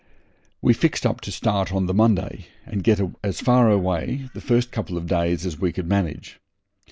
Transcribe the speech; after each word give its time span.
We 0.63 0.73
fixed 0.73 1.05
up 1.05 1.21
to 1.21 1.31
start 1.31 1.71
on 1.71 1.85
the 1.85 1.93
Monday, 1.93 2.47
and 2.65 2.83
get 2.83 2.99
as 3.23 3.39
far 3.39 3.69
away 3.69 4.29
the 4.33 4.41
first 4.41 4.71
couple 4.71 4.97
of 4.97 5.05
days 5.05 5.45
as 5.45 5.59
we 5.59 5.71
could 5.71 5.85
manage. 5.85 6.39